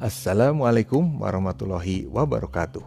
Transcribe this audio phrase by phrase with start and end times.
[0.00, 2.80] Assalamualaikum warahmatullahi wabarakatuh.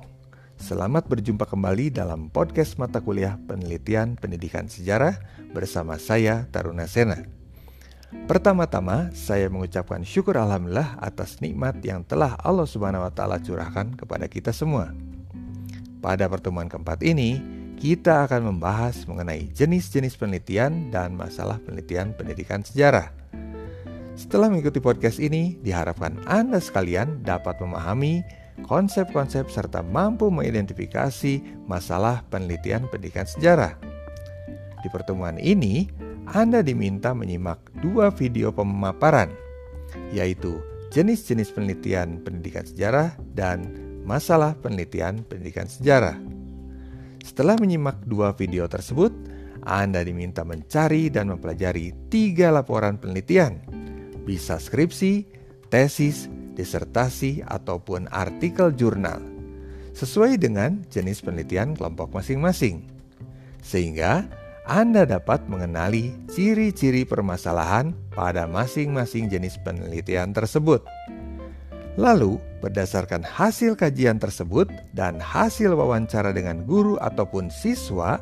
[0.57, 5.21] Selamat berjumpa kembali dalam podcast mata kuliah penelitian pendidikan sejarah
[5.53, 7.21] bersama saya Taruna Sena.
[8.25, 14.25] Pertama-tama, saya mengucapkan syukur alhamdulillah atas nikmat yang telah Allah Subhanahu wa taala curahkan kepada
[14.25, 14.89] kita semua.
[16.01, 17.37] Pada pertemuan keempat ini,
[17.77, 23.22] kita akan membahas mengenai jenis-jenis penelitian dan masalah penelitian pendidikan sejarah.
[24.13, 28.21] Setelah mengikuti podcast ini, diharapkan Anda sekalian dapat memahami
[28.61, 33.73] konsep-konsep serta mampu mengidentifikasi masalah penelitian pendidikan sejarah.
[34.85, 35.89] Di pertemuan ini,
[36.29, 39.33] Anda diminta menyimak dua video pemaparan,
[40.13, 40.61] yaitu
[40.93, 43.65] jenis-jenis penelitian pendidikan sejarah dan
[44.05, 46.21] masalah penelitian pendidikan sejarah.
[47.25, 49.09] Setelah menyimak dua video tersebut,
[49.65, 53.72] Anda diminta mencari dan mempelajari tiga laporan penelitian
[54.23, 55.27] bisa skripsi,
[55.67, 59.19] tesis, disertasi, ataupun artikel jurnal,
[59.93, 62.87] sesuai dengan jenis penelitian kelompok masing-masing.
[63.63, 64.27] Sehingga
[64.63, 70.83] Anda dapat mengenali ciri-ciri permasalahan pada masing-masing jenis penelitian tersebut.
[71.93, 74.65] Lalu, berdasarkan hasil kajian tersebut
[74.97, 78.17] dan hasil wawancara dengan guru ataupun siswa,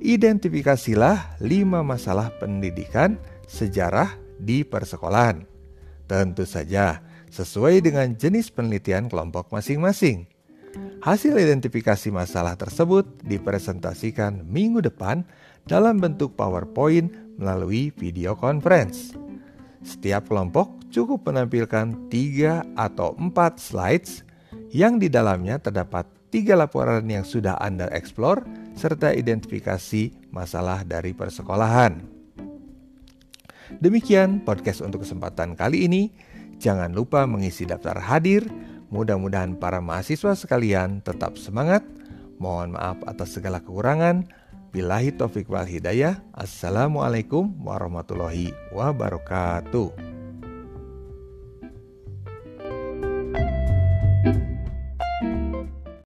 [0.00, 5.46] identifikasilah lima masalah pendidikan, sejarah, di persekolahan.
[6.10, 6.98] Tentu saja
[7.30, 10.28] sesuai dengan jenis penelitian kelompok masing-masing.
[11.00, 15.24] Hasil identifikasi masalah tersebut dipresentasikan minggu depan
[15.64, 19.14] dalam bentuk PowerPoint melalui video conference.
[19.82, 24.22] Setiap kelompok cukup menampilkan tiga atau empat slides
[24.70, 28.46] yang di dalamnya terdapat tiga laporan yang sudah Anda explore
[28.78, 32.21] serta identifikasi masalah dari persekolahan.
[33.78, 36.12] Demikian podcast untuk kesempatan kali ini.
[36.62, 38.46] Jangan lupa mengisi daftar hadir.
[38.92, 41.82] Mudah-mudahan para mahasiswa sekalian tetap semangat.
[42.36, 44.28] Mohon maaf atas segala kekurangan.
[44.72, 46.20] Bilahi taufik wal hidayah.
[46.32, 50.11] Assalamualaikum warahmatullahi wabarakatuh.